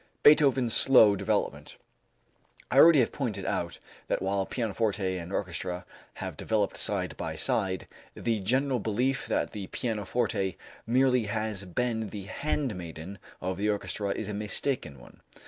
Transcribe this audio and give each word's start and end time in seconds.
Beethoven's 0.23 0.73
Slow 0.75 1.15
Development. 1.15 1.77
I 2.71 2.79
already 2.79 3.01
have 3.01 3.11
pointed 3.11 3.45
out 3.45 3.77
that 4.07 4.19
while 4.19 4.47
pianoforte 4.47 5.19
and 5.19 5.31
orchestra 5.31 5.85
have 6.15 6.35
developed 6.35 6.75
side 6.75 7.15
by 7.17 7.35
side, 7.35 7.87
the 8.15 8.39
general 8.39 8.79
belief 8.79 9.27
that 9.27 9.51
the 9.51 9.67
pianoforte 9.67 10.57
merely 10.87 11.25
has 11.25 11.65
been 11.65 12.09
the 12.09 12.23
handmaiden 12.23 13.19
of 13.41 13.57
the 13.57 13.69
orchestra 13.69 14.09
is 14.09 14.27
a 14.27 14.33
mistaken 14.33 14.97
one. 14.99 15.21